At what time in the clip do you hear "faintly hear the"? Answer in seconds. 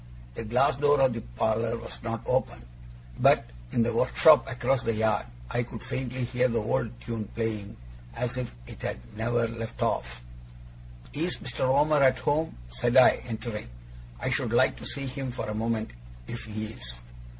5.83-6.57